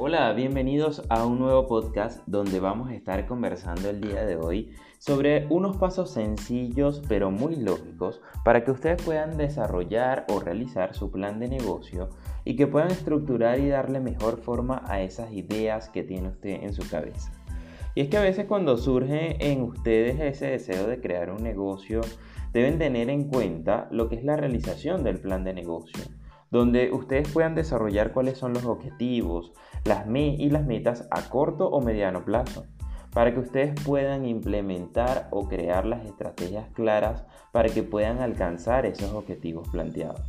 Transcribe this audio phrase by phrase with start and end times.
[0.00, 4.70] Hola, bienvenidos a un nuevo podcast donde vamos a estar conversando el día de hoy
[5.00, 11.10] sobre unos pasos sencillos pero muy lógicos para que ustedes puedan desarrollar o realizar su
[11.10, 12.10] plan de negocio
[12.44, 16.74] y que puedan estructurar y darle mejor forma a esas ideas que tiene usted en
[16.74, 17.32] su cabeza.
[17.96, 22.02] Y es que a veces cuando surge en ustedes ese deseo de crear un negocio,
[22.52, 26.04] deben tener en cuenta lo que es la realización del plan de negocio,
[26.50, 29.52] donde ustedes puedan desarrollar cuáles son los objetivos
[29.84, 32.66] las y las metas a corto o mediano plazo,
[33.12, 39.12] para que ustedes puedan implementar o crear las estrategias claras para que puedan alcanzar esos
[39.12, 40.20] objetivos planteados.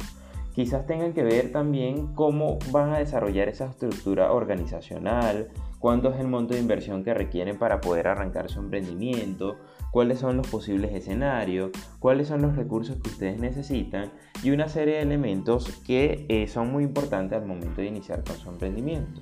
[0.53, 6.27] Quizás tengan que ver también cómo van a desarrollar esa estructura organizacional, cuánto es el
[6.27, 9.57] monto de inversión que requieren para poder arrancar su emprendimiento,
[9.91, 14.12] cuáles son los posibles escenarios, cuáles son los recursos que ustedes necesitan
[14.43, 18.37] y una serie de elementos que eh, son muy importantes al momento de iniciar con
[18.37, 19.21] su emprendimiento.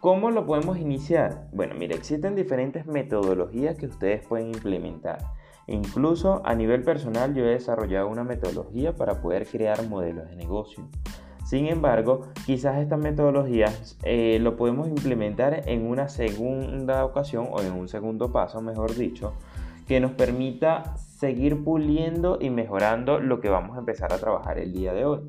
[0.00, 1.48] ¿Cómo lo podemos iniciar?
[1.52, 5.18] Bueno, mire, existen diferentes metodologías que ustedes pueden implementar.
[5.66, 10.86] Incluso a nivel personal yo he desarrollado una metodología para poder crear modelos de negocio.
[11.44, 17.72] Sin embargo, quizás estas metodologías eh, lo podemos implementar en una segunda ocasión o en
[17.72, 19.34] un segundo paso, mejor dicho,
[19.86, 24.72] que nos permita seguir puliendo y mejorando lo que vamos a empezar a trabajar el
[24.72, 25.20] día de hoy,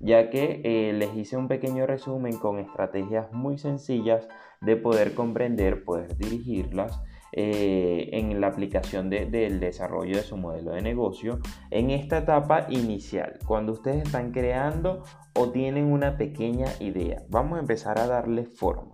[0.00, 4.28] ya que eh, les hice un pequeño resumen con estrategias muy sencillas
[4.60, 10.82] de poder comprender, poder dirigirlas eh, en la aplicación del desarrollo de su modelo de
[10.82, 11.40] negocio
[11.70, 15.02] en esta etapa inicial, cuando ustedes están creando
[15.34, 17.24] o tienen una pequeña idea.
[17.28, 18.92] Vamos a empezar a darle forma.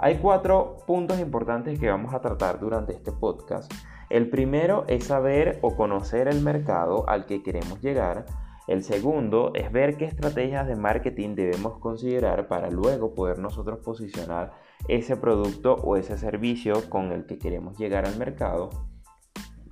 [0.00, 3.72] Hay cuatro puntos importantes que vamos a tratar durante este podcast.
[4.08, 8.26] El primero es saber o conocer el mercado al que queremos llegar.
[8.68, 14.52] El segundo es ver qué estrategias de marketing debemos considerar para luego poder nosotros posicionar
[14.88, 18.70] ese producto o ese servicio con el que queremos llegar al mercado.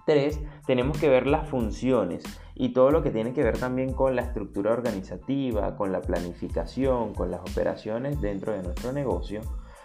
[0.07, 2.25] Tres, tenemos que ver las funciones
[2.55, 7.15] y todo lo que tiene que ver también con la estructura organizativa, con la planificación,
[7.15, 9.41] con las operaciones dentro de nuestro negocio.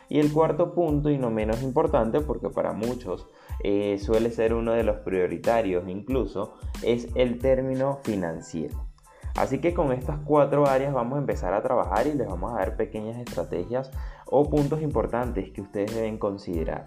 [0.09, 3.27] Y el cuarto punto, y no menos importante, porque para muchos
[3.63, 8.89] eh, suele ser uno de los prioritarios incluso, es el término financiero.
[9.35, 12.57] Así que con estas cuatro áreas vamos a empezar a trabajar y les vamos a
[12.57, 13.91] dar pequeñas estrategias
[14.25, 16.85] o puntos importantes que ustedes deben considerar.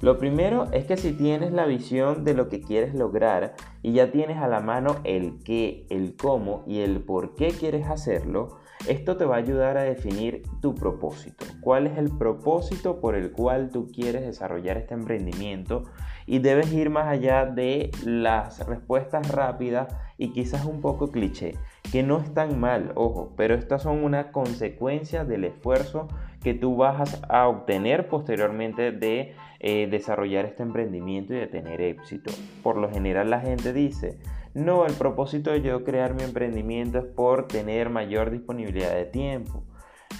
[0.00, 4.12] Lo primero es que si tienes la visión de lo que quieres lograr y ya
[4.12, 9.16] tienes a la mano el qué, el cómo y el por qué quieres hacerlo, esto
[9.16, 11.44] te va a ayudar a definir tu propósito.
[11.60, 15.84] ¿Cuál es el propósito por el cual tú quieres desarrollar este emprendimiento?
[16.26, 21.54] Y debes ir más allá de las respuestas rápidas y quizás un poco cliché,
[21.90, 26.08] que no están mal, ojo, pero estas son una consecuencia del esfuerzo
[26.42, 32.30] que tú vas a obtener posteriormente de eh, desarrollar este emprendimiento y de tener éxito.
[32.62, 34.18] Por lo general la gente dice,
[34.58, 39.64] no, el propósito de yo crear mi emprendimiento es por tener mayor disponibilidad de tiempo.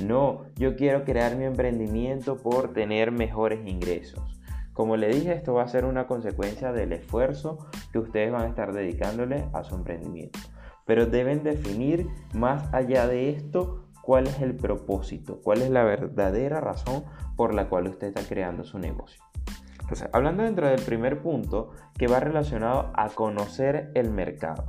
[0.01, 4.41] No, yo quiero crear mi emprendimiento por tener mejores ingresos.
[4.73, 8.49] Como le dije, esto va a ser una consecuencia del esfuerzo que ustedes van a
[8.49, 10.39] estar dedicándole a su emprendimiento.
[10.87, 16.61] Pero deben definir más allá de esto cuál es el propósito, cuál es la verdadera
[16.61, 17.05] razón
[17.37, 19.28] por la cual usted está creando su negocio.
[19.89, 24.67] Entonces, hablando dentro del primer punto que va relacionado a conocer el mercado.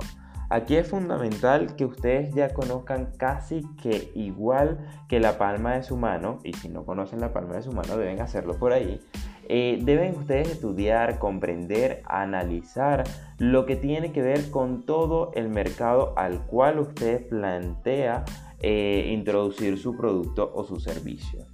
[0.48, 4.78] Aquí es fundamental que ustedes ya conozcan casi que igual
[5.10, 7.98] que la palma de su mano, y si no conocen la palma de su mano
[7.98, 8.98] deben hacerlo por ahí,
[9.46, 13.04] eh, deben ustedes estudiar, comprender, analizar
[13.36, 18.24] lo que tiene que ver con todo el mercado al cual usted plantea
[18.60, 21.46] eh, introducir su producto o su servicio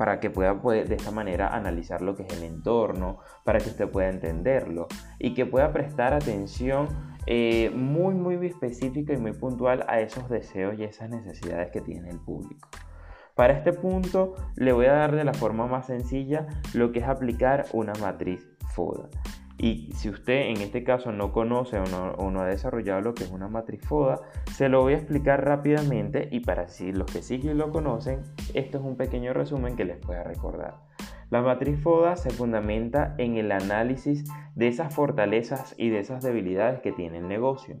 [0.00, 3.86] para que pueda de esta manera analizar lo que es el entorno, para que usted
[3.86, 4.86] pueda entenderlo
[5.18, 6.88] y que pueda prestar atención
[7.26, 12.08] eh, muy muy específica y muy puntual a esos deseos y esas necesidades que tiene
[12.08, 12.66] el público.
[13.34, 17.06] Para este punto le voy a dar de la forma más sencilla lo que es
[17.06, 19.10] aplicar una matriz FODA.
[19.62, 23.30] Y si usted en este caso no conoce o no, ha desarrollado lo que es
[23.30, 24.18] una matriz FODA,
[24.54, 28.22] se lo voy a explicar rápidamente y para si los que sí lo conocen,
[28.54, 30.78] esto es un pequeño resumen que les pueda recordar.
[31.28, 34.24] La matriz FODA se fundamenta en el análisis
[34.54, 37.76] de esas fortalezas y de esas debilidades que tiene el negocio,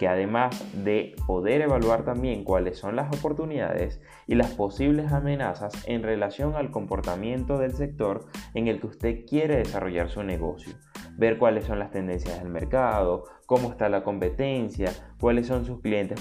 [0.00, 6.02] que además de poder evaluar también cuáles son las oportunidades y las posibles amenazas en
[6.02, 10.74] relación al comportamiento del sector en el que usted quiere desarrollar su negocio
[11.20, 14.90] ver cuáles son las tendencias del mercado, cómo está la competencia,
[15.20, 16.18] cuáles son sus clientes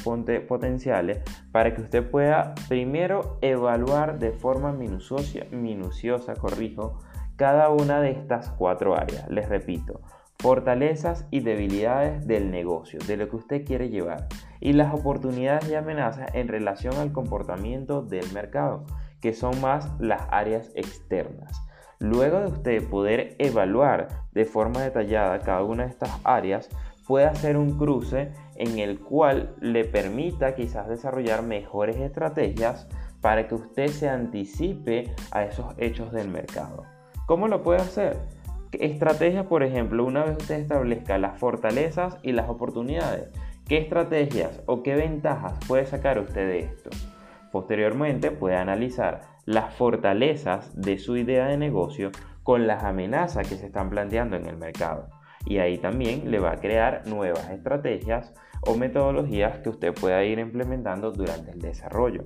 [0.47, 1.21] potenciales,
[1.53, 6.99] para que usted pueda primero evaluar de forma minuciosa, minuciosa corrijo,
[7.37, 9.25] cada una de estas cuatro áreas.
[9.29, 10.01] Les repito,
[10.37, 14.27] fortalezas y debilidades del negocio, de lo que usted quiere llevar,
[14.59, 18.83] y las oportunidades y amenazas en relación al comportamiento del mercado,
[19.21, 21.68] que son más las áreas externas.
[21.99, 26.69] Luego de usted poder evaluar de forma detallada cada una de estas áreas,
[27.05, 32.87] puede hacer un cruce en el cual le permita quizás desarrollar mejores estrategias
[33.19, 36.85] para que usted se anticipe a esos hechos del mercado.
[37.25, 38.17] ¿Cómo lo puede hacer?
[38.71, 43.29] Estrategias, por ejemplo, una vez usted establezca las fortalezas y las oportunidades,
[43.67, 46.91] ¿qué estrategias o qué ventajas puede sacar usted de esto?
[47.51, 52.11] Posteriormente puede analizar las fortalezas de su idea de negocio
[52.43, 55.09] con las amenazas que se están planteando en el mercado.
[55.43, 58.31] Y ahí también le va a crear nuevas estrategias
[58.61, 62.25] o metodologías que usted pueda ir implementando durante el desarrollo.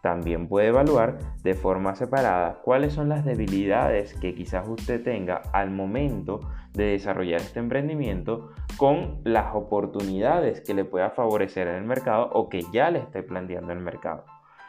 [0.00, 5.70] También puede evaluar de forma separada cuáles son las debilidades que quizás usted tenga al
[5.70, 6.40] momento
[6.72, 12.48] de desarrollar este emprendimiento con las oportunidades que le pueda favorecer en el mercado o
[12.48, 14.24] que ya le esté planteando el mercado.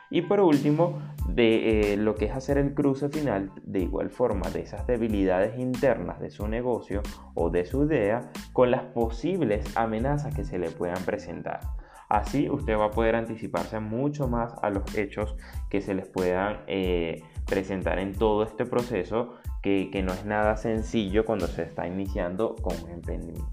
[0.09, 4.49] Y por último, de eh, lo que es hacer el cruce final, de igual forma,
[4.49, 7.01] de esas debilidades internas de su negocio
[7.35, 11.59] o de su idea con las posibles amenazas que se le puedan presentar.
[12.09, 15.35] Así usted va a poder anticiparse mucho más a los hechos
[15.69, 20.57] que se les puedan eh, presentar en todo este proceso, que, que no es nada
[20.57, 23.51] sencillo cuando se está iniciando con un emprendimiento.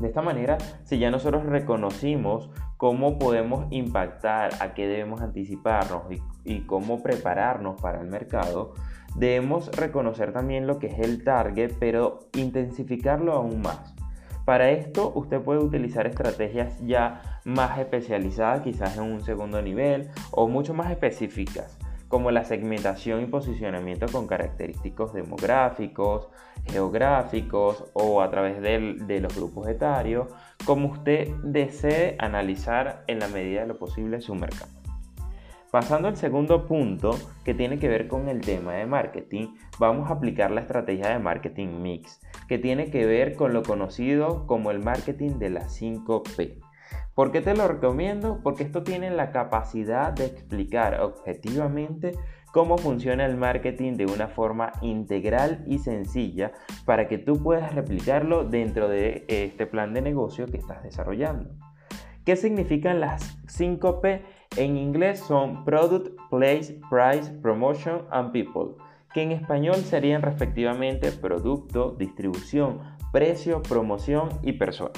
[0.00, 6.04] De esta manera, si ya nosotros reconocimos cómo podemos impactar, a qué debemos anticiparnos
[6.44, 8.72] y, cómo prepararnos para el mercado,
[9.16, 13.94] debemos reconocer también lo que es el target, pero intensificarlo aún más.
[14.46, 20.48] Para esto usted puede utilizar estrategias ya más especializadas, quizás en un segundo nivel, o
[20.48, 21.76] mucho más específicas
[22.08, 26.28] como la segmentación y posicionamiento con característicos demográficos,
[26.68, 30.28] geográficos o a través de, los grupos etarios,
[30.64, 34.72] como usted desee analizar en la medida de lo posible su mercado.
[35.70, 37.10] Pasando al segundo punto
[37.44, 39.48] que tiene que ver con el tema de marketing,
[39.78, 44.46] vamos a aplicar la estrategia de marketing mix, que tiene que ver con lo conocido
[44.46, 46.60] como el marketing de las 5P.
[47.14, 48.40] ¿Por qué te lo recomiendo?
[48.44, 52.16] Porque esto tiene la capacidad de explicar objetivamente
[52.52, 56.52] cómo funciona el marketing de una forma integral y sencilla
[56.84, 61.50] para que tú puedas replicarlo dentro de este plan de negocio que estás desarrollando.
[62.24, 64.22] ¿Qué significan las 5P?
[64.56, 68.74] En inglés son Product, Place, Price, Promotion and People,
[69.14, 72.80] que en español serían respectivamente producto, distribución,
[73.12, 74.92] precio, promoción y persona.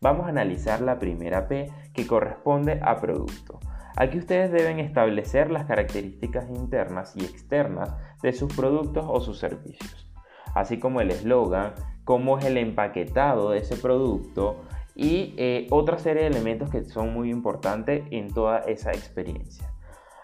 [0.00, 3.60] Vamos a analizar la primera P que corresponde a producto.
[3.96, 10.10] Aquí ustedes deben establecer las características internas y externas de sus productos o sus servicios,
[10.54, 11.72] así como el eslogan,
[12.04, 14.62] cómo es el empaquetado de ese producto
[14.94, 19.72] y eh, otra serie de elementos que son muy importantes en toda esa experiencia.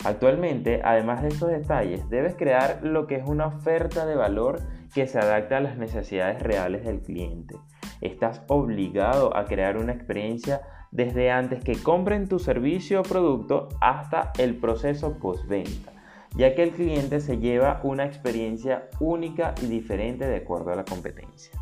[0.05, 4.61] Actualmente, además de estos detalles, debes crear lo que es una oferta de valor
[4.95, 7.57] que se adapte a las necesidades reales del cliente
[8.01, 14.33] estás obligado a crear una experiencia desde antes que compren tu servicio o producto hasta
[14.39, 15.93] el proceso postventa,
[16.37, 20.85] ya que el cliente se lleva una experiencia única y diferente de acuerdo a la
[20.85, 21.53] competencia.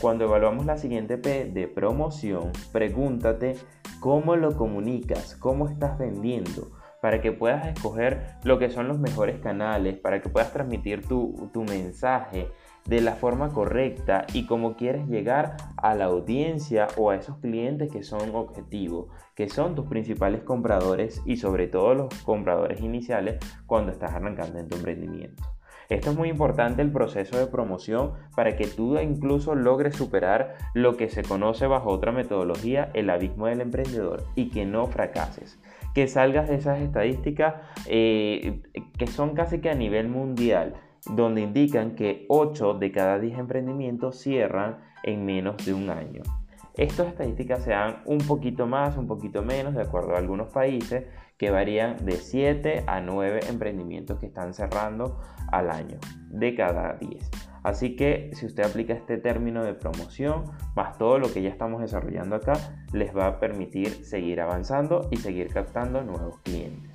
[0.00, 3.56] Cuando evaluamos la siguiente P de promoción, pregúntate
[4.00, 9.40] cómo lo comunicas, cómo estás vendiendo, para que puedas escoger lo que son los mejores
[9.40, 12.48] canales, para que puedas transmitir tu, tu mensaje
[12.86, 17.90] de la forma correcta y cómo quieres llegar a la audiencia o a esos clientes
[17.90, 23.92] que son objetivos, que son tus principales compradores y sobre todo los compradores iniciales cuando
[23.92, 25.42] estás arrancando en tu emprendimiento.
[25.88, 30.96] Esto es muy importante el proceso de promoción para que tú incluso logres superar lo
[30.96, 35.60] que se conoce bajo otra metodología, el abismo del emprendedor, y que no fracases.
[35.94, 38.62] Que salgas de esas estadísticas eh,
[38.96, 44.20] que son casi que a nivel mundial donde indican que 8 de cada 10 emprendimientos
[44.20, 46.22] cierran en menos de un año.
[46.76, 51.04] Estas estadísticas se dan un poquito más, un poquito menos, de acuerdo a algunos países,
[51.36, 55.98] que varían de 7 a 9 emprendimientos que están cerrando al año,
[56.30, 57.30] de cada 10.
[57.62, 60.44] Así que si usted aplica este término de promoción,
[60.74, 62.54] más todo lo que ya estamos desarrollando acá,
[62.92, 66.91] les va a permitir seguir avanzando y seguir captando nuevos clientes.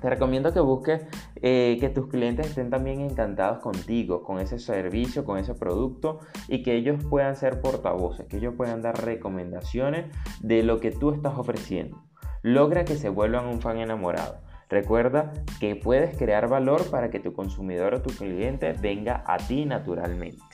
[0.00, 1.02] Te recomiendo que busques
[1.36, 6.62] eh, que tus clientes estén también encantados contigo, con ese servicio, con ese producto y
[6.62, 10.06] que ellos puedan ser portavoces, que ellos puedan dar recomendaciones
[10.40, 12.04] de lo que tú estás ofreciendo.
[12.42, 14.38] Logra que se vuelvan un fan enamorado.
[14.68, 19.64] Recuerda que puedes crear valor para que tu consumidor o tu cliente venga a ti
[19.64, 20.44] naturalmente.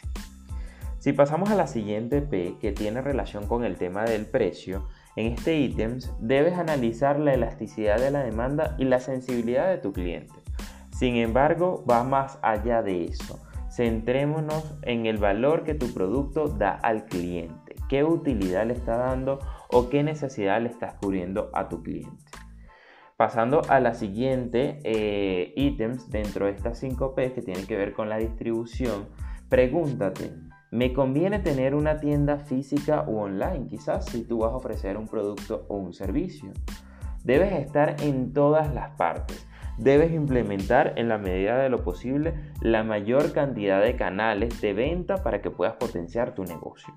[0.99, 4.87] Si pasamos a la siguiente P que tiene relación con el tema del precio,
[5.17, 9.93] en este ítems debes analizar la elasticidad de la demanda y la sensibilidad de tu
[9.93, 10.35] cliente.
[10.91, 13.41] Sin embargo, va más allá de eso.
[13.71, 19.41] Centrémonos en el valor que tu producto da al cliente, qué utilidad le está dando
[19.69, 22.25] o qué necesidad le estás cubriendo a tu cliente.
[23.17, 27.93] Pasando a la siguiente eh, ítems dentro de estas 5 P que tienen que ver
[27.93, 29.09] con la distribución,
[29.49, 30.33] pregúntate,
[30.75, 35.07] ¿Me conviene tener una tienda física o online quizás si tú vas a ofrecer un
[35.07, 36.51] producto o un servicio?
[37.23, 39.47] Debes estar en todas las partes.
[39.79, 45.23] Debes implementar en la medida de lo posible la mayor cantidad de canales de venta
[45.23, 46.93] para que puedas potenciar tu negocio.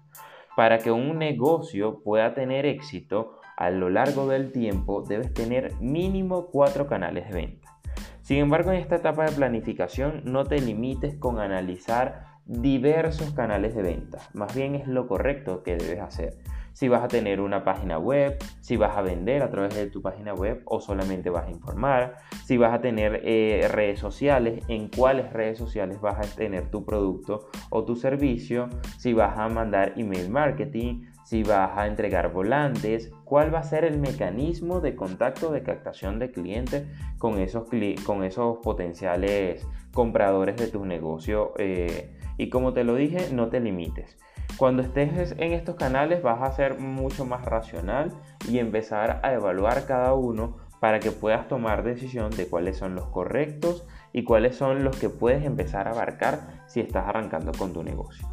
[0.56, 6.48] Para que un negocio pueda tener éxito a lo largo del tiempo, debes tener mínimo
[6.48, 7.78] cuatro canales de venta.
[8.24, 13.82] Sin embargo, en esta etapa de planificación no te limites con analizar diversos canales de
[13.82, 14.20] venta.
[14.34, 16.38] Más bien es lo correcto que debes hacer.
[16.72, 20.02] Si vas a tener una página web, si vas a vender a través de tu
[20.02, 24.88] página web o solamente vas a informar, si vas a tener eh, redes sociales, en
[24.88, 29.94] cuáles redes sociales vas a tener tu producto o tu servicio, si vas a mandar
[29.98, 35.52] email marketing, si vas a entregar volantes, cuál va a ser el mecanismo de contacto
[35.52, 36.86] de captación de clientes
[37.18, 37.68] con esos,
[38.06, 41.54] con esos potenciales compradores de tu negocio.
[41.58, 44.18] Eh, y como te lo dije, no te limites.
[44.58, 48.12] Cuando estés en estos canales vas a ser mucho más racional
[48.50, 53.08] y empezar a evaluar cada uno para que puedas tomar decisión de cuáles son los
[53.08, 57.84] correctos y cuáles son los que puedes empezar a abarcar si estás arrancando con tu
[57.84, 58.28] negocio.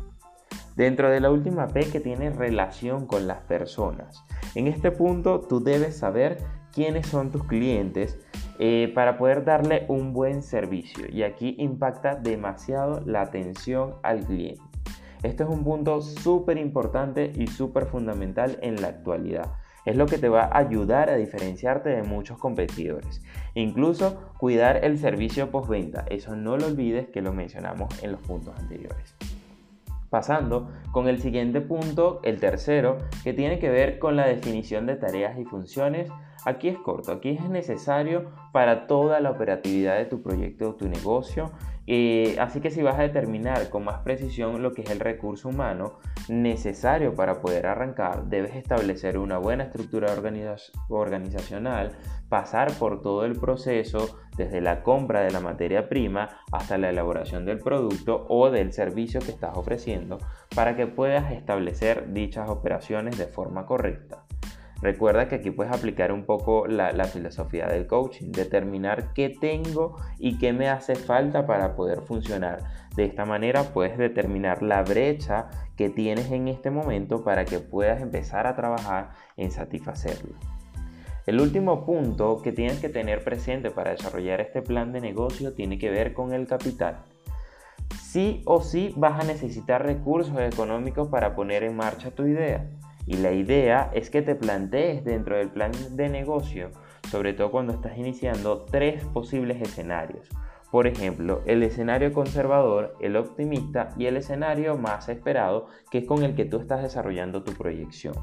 [0.77, 4.25] Dentro de la última P que tiene relación con las personas.
[4.55, 6.39] En este punto tú debes saber
[6.73, 8.19] quiénes son tus clientes
[8.59, 11.07] eh, para poder darle un buen servicio.
[11.11, 14.63] Y aquí impacta demasiado la atención al cliente.
[15.25, 19.53] Esto es un punto súper importante y súper fundamental en la actualidad.
[19.85, 23.23] Es lo que te va a ayudar a diferenciarte de muchos competidores.
[23.55, 26.05] Incluso cuidar el servicio postventa.
[26.09, 29.15] Eso no lo olvides que lo mencionamos en los puntos anteriores.
[30.11, 34.97] Pasando con el siguiente punto, el tercero, que tiene que ver con la definición de
[34.97, 36.09] tareas y funciones
[36.47, 40.89] Aquí es corto, aquí es necesario para toda la operatividad de tu proyecto o tu
[40.89, 41.51] negocio.
[41.87, 45.51] Eh, así que si vas a determinar con más precisión lo que es el recurso
[45.51, 45.99] humano
[46.29, 51.93] necesario para poder arrancar, debes establecer una buena estructura organizacional,
[52.29, 57.45] pasar por todo el proceso desde la compra de la materia prima hasta la elaboración
[57.45, 60.19] del producto o del servicio que estás ofreciendo
[60.55, 64.25] para que puedas establecer dichas operaciones de forma correcta.
[64.85, 70.37] Recuerda que aquí puedes aplicar un poco la, filosofía del coaching, determinar qué tengo y
[70.37, 72.59] qué me hace falta para poder funcionar.
[72.95, 78.03] De esta manera puedes determinar la brecha que tienes en este momento para que puedas
[78.03, 80.35] empezar a trabajar en satisfacerlo.
[81.25, 85.79] El último punto que tienes que tener presente para desarrollar este plan de negocio tiene
[85.79, 87.05] que ver con el capital.
[88.03, 92.69] Sí o sí vas a necesitar recursos económicos para poner en marcha tu idea.
[93.07, 96.71] Y la idea es que te plantees dentro del plan de negocio,
[97.11, 100.29] sobre todo cuando estás iniciando, tres posibles escenarios.
[100.71, 106.25] Por ejemplo, el escenario conservador, el optimista y el escenario más esperado, que es con
[106.25, 108.15] el que tú estás desarrollando tu proyección.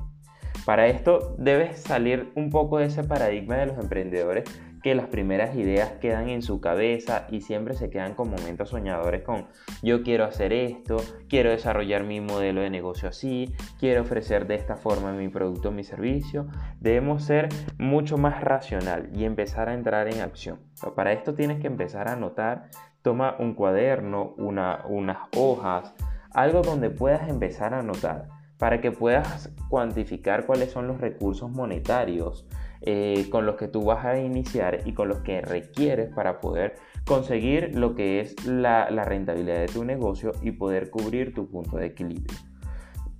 [0.65, 4.43] Para esto debes salir un poco de ese paradigma de los emprendedores
[4.81, 9.23] que las primeras ideas quedan en su cabeza y siempre se quedan con momentos soñadores
[9.23, 9.47] con
[9.81, 10.97] yo quiero hacer esto,
[11.29, 15.71] quiero desarrollar mi modelo de negocio así, quiero ofrecer de esta forma mi producto o
[15.71, 16.47] mi servicio.
[16.79, 20.59] Debemos ser mucho más racional y empezar a entrar en acción.
[20.95, 22.69] Para esto tienes que empezar a anotar,
[23.01, 25.93] toma un cuaderno, una, unas hojas,
[26.33, 32.47] algo donde puedas empezar a anotar para que puedas cuantificar cuáles son los recursos monetarios
[32.81, 36.75] eh, con los que tú vas a iniciar y con los que requieres para poder
[37.05, 41.87] conseguir lo que es la, rentabilidad de tu negocio y poder cubrir tu punto de
[41.87, 42.37] equilibrio.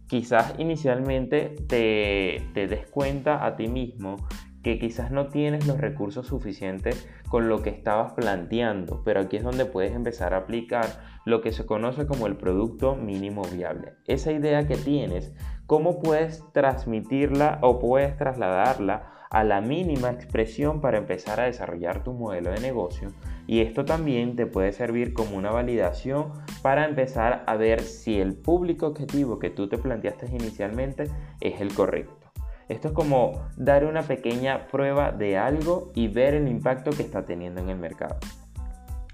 [0.08, 4.18] Quizás inicialmente te, te des cuenta a ti mismo
[4.64, 9.44] que quizás no tienes los recursos suficientes con lo que estabas planteando, pero aquí es
[9.44, 10.86] donde puedes empezar a aplicar
[11.26, 13.94] lo que se conoce como el producto mínimo viable.
[14.08, 15.34] Esa idea que tienes
[15.66, 22.14] cómo puedes transmitirla o puedes trasladarla a la mínima expresión para empezar a desarrollar tu
[22.14, 23.10] modelo de negocio
[23.48, 28.36] y esto también te puede servir como una validación para empezar a ver si el
[28.36, 31.06] público objetivo que tú te planteaste inicialmente
[31.40, 32.32] es el correcto.
[32.68, 37.26] Esto es como dar una pequeña prueba de algo y ver el impacto que está
[37.26, 38.18] teniendo en el mercado.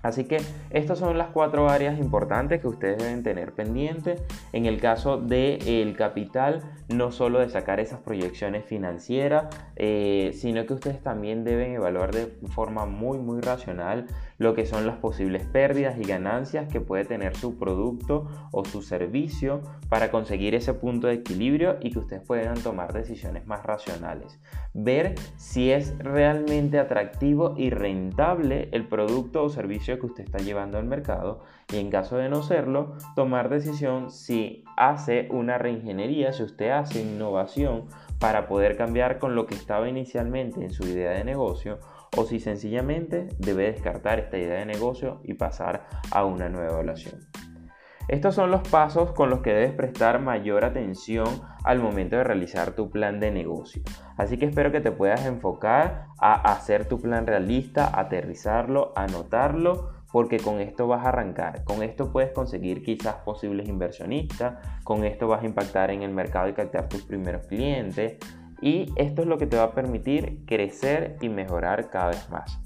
[0.07, 0.37] Así que
[0.69, 4.21] estas son las cuatro áreas importantes que ustedes deben tener pendientes.
[4.53, 10.75] En el caso del capital, no solo de sacar esas proyecciones financieras, eh, sino que
[10.75, 14.07] ustedes también deben evaluar de forma muy, muy racional
[14.37, 18.81] lo que son las posibles pérdidas y ganancias que puede tener su producto o su
[18.81, 24.39] servicio para conseguir ese punto de equilibrio y que ustedes puedan tomar decisiones más racionales.
[24.73, 30.77] Ver si es realmente atractivo y rentable el producto o servicio que usted está llevando
[30.77, 31.41] al mercado
[31.71, 37.01] y en caso de no serlo, tomar decisión si hace una reingeniería, si usted hace
[37.01, 37.85] innovación
[38.19, 41.79] para poder cambiar con lo que estaba inicialmente en su idea de negocio
[42.15, 47.19] o si sencillamente debe descartar esta idea de negocio y pasar a una nueva evaluación.
[48.07, 51.27] Estos son los pasos con los que debes prestar mayor atención
[51.65, 53.81] al momento de realizar tu plan de negocio.
[54.15, 60.37] Así que espero que te puedas enfocar a hacer tu plan realista, aterrizarlo, anotarlo, porque
[60.37, 61.65] con esto vas a arrancar.
[61.65, 66.47] Con esto puedes conseguir quizás posibles inversionistas, con esto vas a impactar en el mercado
[66.47, 68.17] y captar tus primeros clientes,
[68.61, 72.59] y esto es lo que te va a permitir crecer y mejorar cada vez más.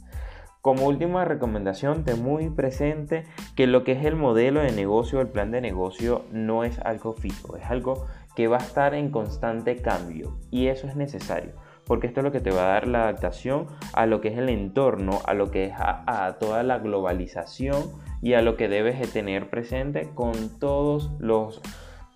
[0.61, 5.27] Como última recomendación, ten muy presente que lo que es el modelo de negocio, el
[5.27, 8.05] plan de negocio, no es algo fijo, es algo
[8.35, 11.53] que va a estar en constante cambio y eso es necesario,
[11.85, 14.37] porque esto es lo que te va a dar la adaptación a lo que es
[14.37, 17.83] el entorno, a lo que es a, toda la globalización
[18.21, 21.59] y a lo que debes de tener presente con todos los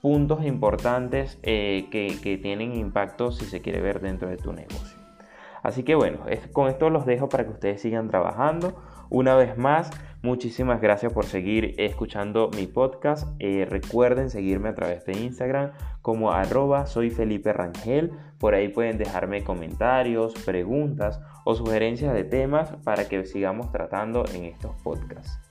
[0.05, 4.99] puntos importantes eh, que, tienen impacto si se quiere ver dentro de tu negocio.
[5.63, 6.19] Así que bueno,
[6.53, 8.75] con esto los dejo para que ustedes sigan trabajando.
[9.09, 9.89] Una vez más,
[10.21, 13.27] muchísimas gracias por seguir escuchando mi podcast.
[13.39, 15.71] Eh, recuerden seguirme a través de Instagram
[16.03, 18.11] como arroba soy Felipe Rangel.
[18.37, 24.45] Por ahí pueden dejarme comentarios, preguntas o sugerencias de temas para que sigamos tratando en
[24.45, 25.44] estos podcasts.